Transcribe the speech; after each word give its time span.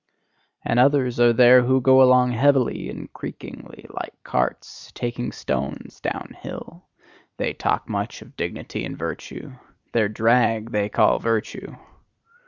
And 0.65 0.79
others 0.79 1.19
are 1.19 1.31
there 1.31 1.61
who 1.61 1.79
go 1.79 2.01
along 2.01 2.31
heavily 2.31 2.89
and 2.89 3.13
creakingly, 3.13 3.85
like 3.91 4.15
carts 4.23 4.91
taking 4.95 5.31
stones 5.31 5.99
downhill: 6.01 6.85
they 7.37 7.53
talk 7.53 7.87
much 7.87 8.23
of 8.23 8.35
dignity 8.35 8.83
and 8.83 8.97
virtue 8.97 9.51
their 9.91 10.09
drag 10.09 10.71
they 10.71 10.89
call 10.89 11.19
virtue! 11.19 11.75